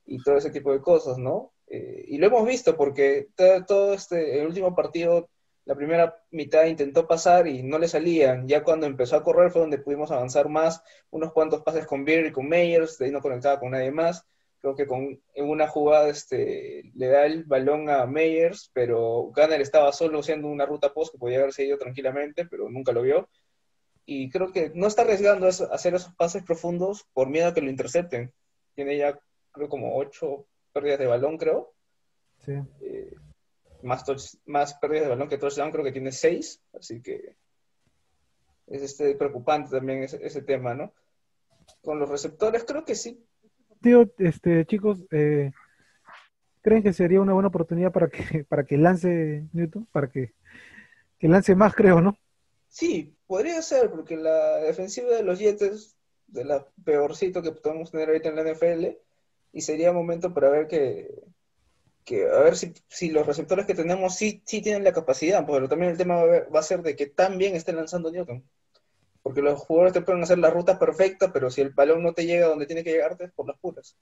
[0.05, 1.53] y todo ese tipo de cosas, ¿no?
[1.67, 5.29] Eh, y lo hemos visto porque todo, todo este, el último partido,
[5.67, 8.47] la primera mitad intentó pasar y no le salían.
[8.47, 12.27] Ya cuando empezó a correr fue donde pudimos avanzar más, unos cuantos pases con Beer
[12.27, 14.25] y con Meyers, de ahí no conectaba con nadie más.
[14.62, 19.60] Creo que con, en una jugada este, le da el balón a Meyers, pero Gunner
[19.60, 23.27] estaba solo haciendo una ruta post que podía haberse ido tranquilamente, pero nunca lo vio.
[24.06, 27.60] Y creo que no está arriesgando eso- hacer esos pases profundos por miedo a que
[27.62, 28.32] lo intercepten.
[28.73, 29.19] Tiene ya,
[29.51, 31.73] creo, como ocho pérdidas de balón, creo.
[32.38, 32.53] Sí.
[32.80, 33.13] Eh,
[33.83, 36.61] más, touch- más pérdidas de balón que touchdown, creo que tiene seis.
[36.73, 37.35] Así que
[38.67, 40.93] es este, preocupante también ese, ese tema, ¿no?
[41.81, 43.23] Con los receptores, creo que sí.
[43.81, 45.51] Tío, este, chicos, eh,
[46.61, 49.87] ¿creen que sería una buena oportunidad para que, para que lance Newton?
[49.91, 50.33] Para que,
[51.19, 52.17] que lance más, creo, ¿no?
[52.69, 55.95] Sí, podría ser, porque la defensiva de los Jets es
[56.27, 58.97] de la peorcito que podemos tener ahorita en la NFL
[59.53, 61.23] y sería momento para ver que,
[62.07, 65.69] que a ver si, si los receptores que tenemos sí, sí tienen la capacidad, pero
[65.69, 68.11] también el tema va a, ver- va a ser de que tan bien esté lanzando
[68.11, 68.43] Newton.
[69.23, 72.25] Porque los jugadores te pueden hacer la ruta perfecta, pero si el balón no te
[72.25, 73.97] llega donde tiene que llegarte es por las puras.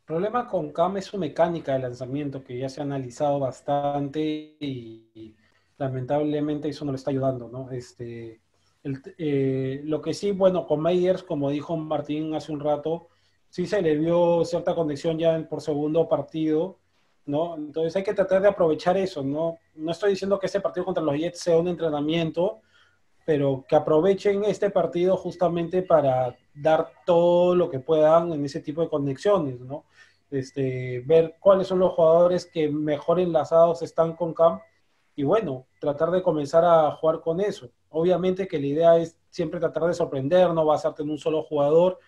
[0.00, 4.20] El problema con Cam es su mecánica de lanzamiento, que ya se ha analizado bastante
[4.20, 5.36] y, y
[5.78, 7.70] lamentablemente eso no le está ayudando, ¿no?
[7.70, 8.40] Este,
[8.82, 13.08] el- eh, lo que sí, bueno, con Meyers, como dijo Martín hace un rato,
[13.54, 16.80] sí se le vio cierta conexión ya por segundo partido,
[17.24, 17.54] ¿no?
[17.54, 19.58] Entonces hay que tratar de aprovechar eso, ¿no?
[19.76, 22.62] No estoy diciendo que este partido contra los Jets sea un entrenamiento,
[23.24, 28.82] pero que aprovechen este partido justamente para dar todo lo que puedan en ese tipo
[28.82, 29.84] de conexiones, ¿no?
[30.32, 34.58] Este, ver cuáles son los jugadores que mejor enlazados están con Cam
[35.14, 37.70] y bueno, tratar de comenzar a jugar con eso.
[37.90, 42.00] Obviamente que la idea es siempre tratar de sorprender, no basarte en un solo jugador,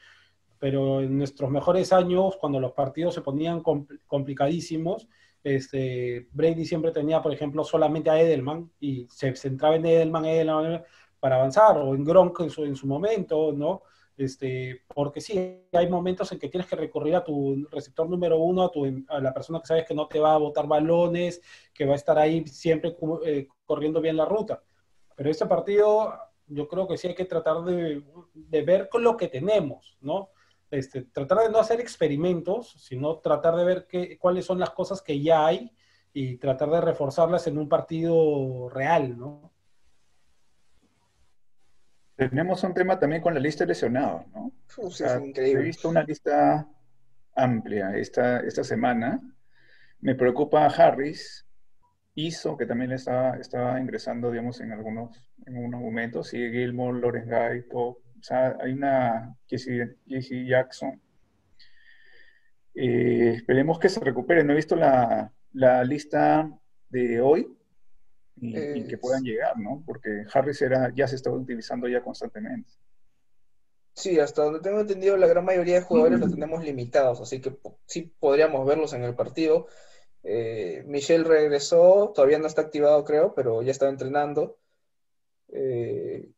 [0.58, 5.08] pero en nuestros mejores años, cuando los partidos se ponían compl- complicadísimos,
[5.44, 10.82] este, Brady siempre tenía, por ejemplo, solamente a Edelman y se centraba en Edelman, Edelman
[11.20, 13.82] para avanzar, o en Gronk en su, en su momento, ¿no?
[14.16, 18.62] Este, porque sí, hay momentos en que tienes que recurrir a tu receptor número uno,
[18.62, 21.42] a, tu, a la persona que sabes que no te va a botar balones,
[21.74, 24.62] que va a estar ahí siempre eh, corriendo bien la ruta.
[25.14, 26.14] Pero este partido,
[26.46, 30.30] yo creo que sí hay que tratar de, de ver con lo que tenemos, ¿no?
[30.70, 35.00] Este, tratar de no hacer experimentos, sino tratar de ver qué, cuáles son las cosas
[35.00, 35.72] que ya hay
[36.12, 39.52] y tratar de reforzarlas en un partido real, ¿no?
[42.16, 44.46] Tenemos un tema también con la lista de lesionados, ¿no?
[44.46, 45.60] Uf, O sea, es increíble.
[45.62, 46.66] he visto una lista
[47.34, 49.20] amplia esta, esta semana.
[50.00, 51.46] Me preocupa Harris,
[52.14, 56.28] Iso, que también estaba, estaba ingresando, digamos, en algunos, en algunos momentos.
[56.28, 57.98] Sigue Gilmore, Lawrence Guy, todo.
[58.26, 61.00] Sea, hay una Jesse, Jackson.
[62.74, 64.42] Eh, esperemos que se recupere.
[64.42, 66.50] No he visto la, la lista
[66.88, 67.56] de hoy
[68.34, 69.80] y, y que puedan llegar, ¿no?
[69.86, 72.72] Porque Harris era, ya se estaba utilizando ya constantemente.
[73.94, 77.56] Sí, hasta donde tengo entendido, la gran mayoría de jugadores los tenemos limitados, así que
[77.86, 79.68] sí podríamos verlos en el partido.
[80.24, 84.58] Eh, Michel regresó, todavía no está activado, creo, pero ya está entrenando.
[85.48, 86.32] Eh,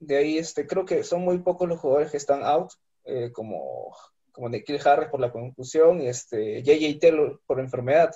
[0.00, 2.72] de ahí, este, creo que son muy pocos los jugadores que están out,
[3.04, 3.96] eh, como,
[4.32, 6.98] como Nikhil Harris por la concusión y este, J.J.
[7.00, 8.14] Taylor por enfermedad,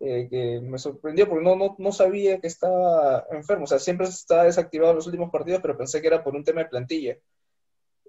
[0.00, 3.64] eh, que me sorprendió porque no, no, no sabía que estaba enfermo.
[3.64, 6.44] O sea, siempre está desactivado en los últimos partidos, pero pensé que era por un
[6.44, 7.18] tema de plantilla.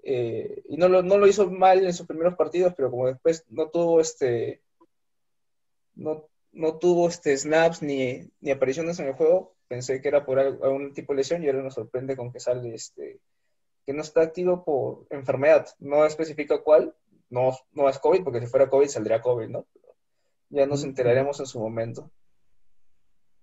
[0.02, 3.44] Eh, y no lo, no lo hizo mal en sus primeros partidos, pero como después
[3.48, 4.62] no tuvo este
[5.94, 10.38] no, no tuvo este snaps ni, ni apariciones en el juego, pensé que era por
[10.38, 13.20] al- algún tipo de lesión y ahora nos sorprende con que sale este
[13.86, 16.94] que no está activo por enfermedad, no especifica cuál,
[17.30, 19.66] no, no es COVID, porque si fuera COVID saldría COVID, ¿no?
[20.50, 22.10] Ya nos enteraremos en su momento.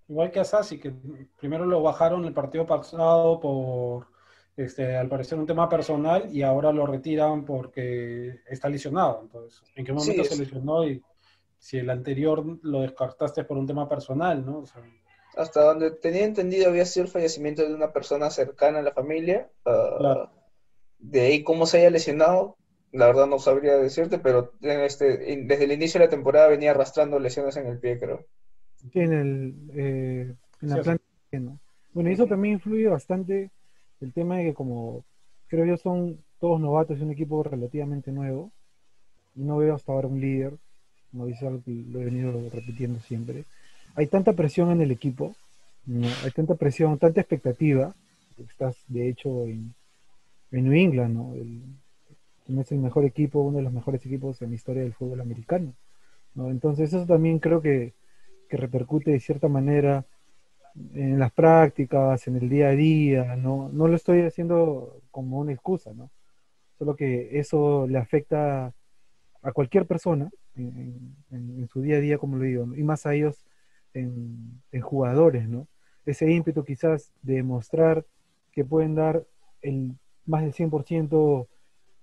[0.07, 0.91] Igual que a Sassi, que
[1.39, 4.07] primero lo bajaron el partido pasado por,
[4.55, 9.21] este, al parecer, un tema personal y ahora lo retiran porque está lesionado.
[9.23, 11.01] Entonces, ¿en qué momento Sí, se es- lesionó y
[11.57, 14.59] si el anterior lo descartaste por un tema personal, ¿no?
[14.59, 14.81] O sea,
[15.39, 19.49] Hasta donde tenía entendido había sido el fallecimiento de una persona cercana a la familia.
[19.97, 20.29] Claro.
[20.99, 22.55] De ahí cómo se haya lesionado,
[22.91, 26.47] la verdad no sabría decirte, pero en este, en- desde el inicio de la temporada
[26.47, 28.25] venía arrastrando lesiones en el pie, creo.
[28.91, 31.03] Sí, en, el, eh, en la Sí, planta.
[31.33, 31.59] ¿no?
[31.93, 33.51] Bueno, y eso también influye bastante
[33.99, 35.05] el tema de que como
[35.47, 38.51] creo yo son todos novatos y un equipo relativamente nuevo,
[39.35, 40.57] y no veo hasta ahora un líder,
[41.11, 43.45] como dice algo que lo he venido repitiendo siempre.
[43.99, 45.35] Hay tanta presión en el equipo,
[46.23, 47.93] hay tanta presión, tanta expectativa.
[48.37, 49.75] Estás, de hecho, en,
[50.51, 51.35] en New England, ¿no?
[52.61, 55.73] Es el mejor equipo, uno de los mejores equipos en la historia del fútbol americano.
[56.35, 56.49] ¿no?
[56.49, 57.93] Entonces eso también creo que,
[58.49, 60.05] que repercute de cierta manera
[60.93, 65.53] en las prácticas, en el día a día, no, no lo estoy haciendo como una
[65.53, 66.11] excusa, ¿no?
[66.79, 68.73] Solo que eso le afecta
[69.43, 73.15] a cualquier persona en, en- su día a día, como lo digo, y más a
[73.15, 73.45] ellos
[73.99, 75.67] en, en jugadores, ¿no?
[76.05, 78.05] Ese ímpetu quizás de demostrar
[78.51, 79.23] que pueden dar
[79.61, 79.95] el
[80.25, 81.47] más del 100%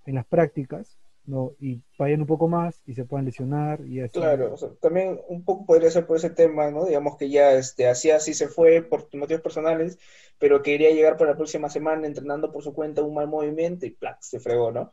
[0.06, 1.52] en las prácticas, ¿no?
[1.60, 4.18] Y vayan un poco más y se puedan lesionar y así.
[4.18, 6.84] Claro, o sea, también un poco podría ser por ese tema, ¿no?
[6.84, 9.98] Digamos que ya este, así así se fue por motivos personales,
[10.38, 13.90] pero quería llegar para la próxima semana entrenando por su cuenta un mal movimiento y
[13.90, 14.18] ¡plac!
[14.20, 14.92] se fregó, ¿no?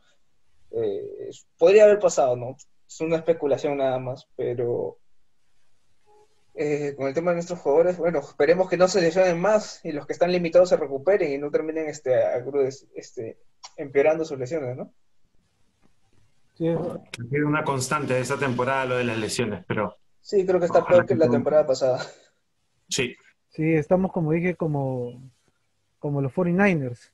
[0.72, 2.56] Eh, podría haber pasado, ¿no?
[2.86, 4.98] Es una especulación nada más, pero
[6.54, 9.92] eh, con el tema de nuestros jugadores, bueno, esperemos que no se lesionen más y
[9.92, 12.14] los que están limitados se recuperen y no terminen este,
[12.94, 13.38] este,
[13.76, 14.92] empeorando sus lesiones, ¿no?
[16.54, 20.46] Sí, es- Ha sido una constante de esta temporada lo de las lesiones, pero Sí,
[20.46, 22.00] creo que está peor que que la temporada pasada.
[22.88, 23.14] sí.
[23.50, 25.20] sí, estamos como dije, como,
[25.98, 27.10] como los 49ers,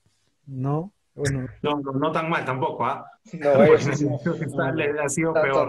[0.46, 0.92] ¿no?
[1.14, 3.10] Bueno, No, no, no tan mal tampoco, ¿ah?
[3.32, 4.06] No, ellos sí,
[5.02, 5.68] ha sido Tanto peor.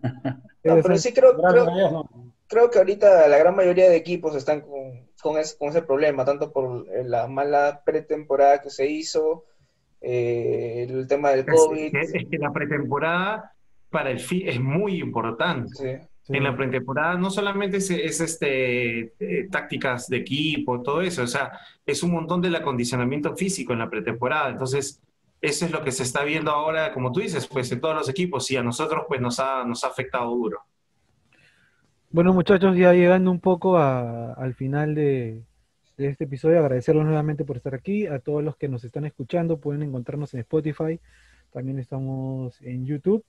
[0.02, 0.42] no.
[0.62, 2.08] Pero sí creo, creo.
[2.50, 6.24] Creo que ahorita la gran mayoría de equipos están con, con, ese, con ese problema,
[6.24, 9.44] tanto por eh, la mala pretemporada que se hizo,
[10.00, 11.94] eh, el tema del Es, COVID.
[11.96, 13.52] es- es que la pretemporada
[13.90, 15.68] para el FI es muy importante.
[15.74, 16.06] Sí.
[16.22, 16.36] sí.
[16.36, 21.26] En la pretemporada no solamente es, es, este, eh, tácticas de equipo, todo eso, o
[21.26, 21.52] sea,
[21.86, 24.50] es un montón del acondicionamiento físico en la pretemporada.
[24.50, 25.00] Entonces,
[25.40, 28.08] eso es lo que se está viendo ahora, como tú dices, pues en todos los
[28.08, 30.60] equipos y a nosotros pues nos ha, nos ha afectado duro.
[32.12, 35.44] Bueno, muchachos, ya llegando un poco a- al final de,
[35.96, 38.06] este episodio, agradecerlos nuevamente por estar aquí.
[38.06, 41.00] A todos los que nos están escuchando, pueden encontrarnos en Spotify.
[41.52, 43.24] También estamos en YouTube.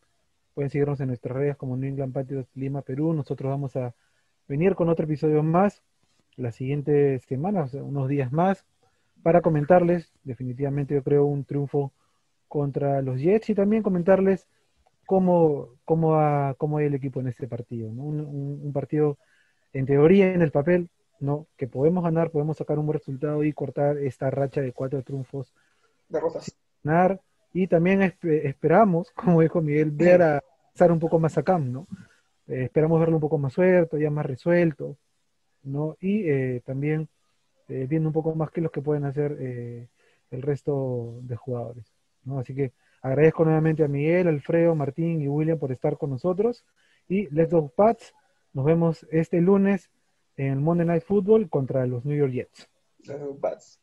[0.55, 3.13] Pueden seguirnos en nuestras redes como New England Patriots Lima, Perú.
[3.13, 3.93] Nosotros vamos a
[4.47, 5.83] venir con otro episodio más
[6.37, 8.65] la siguiente semana, o sea, unos días más,
[9.23, 11.91] para comentarles, definitivamente yo creo, un triunfo
[12.47, 14.47] contra los Jets y también comentarles
[15.11, 16.07] cómo, cómo,
[16.57, 17.91] cómo el equipo en este partido.
[17.91, 18.03] ¿no?
[18.03, 19.17] Un, un- un partido,
[19.73, 20.89] en teoría, en el papel,
[21.19, 21.47] ¿no?
[21.57, 25.53] que podemos ganar, podemos sacar un buen resultado y cortar esta racha de cuatro triunfos.
[26.09, 26.55] Derrotas.
[26.83, 27.19] ganar.
[27.53, 30.41] Y también espe- esperamos, como dijo Miguel, ver a
[30.73, 31.87] estar un poco más a Cam, ¿no?
[32.47, 34.97] Eh, esperamos verlo un poco más suelto, ya más resuelto,
[35.63, 35.97] ¿no?
[36.01, 37.09] Y eh, también
[37.69, 39.33] eh, viendo un poco más qué es lo que pueden hacer
[40.31, 41.85] el resto de jugadores,
[42.23, 42.39] ¿no?
[42.39, 46.63] Así que agradezco nuevamente a Miguel, Alfredo, Martín y William por estar con nosotros.
[47.07, 48.13] Y Let's Go Pats,
[48.53, 49.89] nos vemos este lunes
[50.37, 52.69] en Monday Night Football contra los New York Jets.
[53.05, 53.80] Los Bats.